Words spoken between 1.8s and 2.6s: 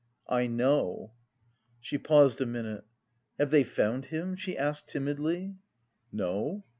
paused a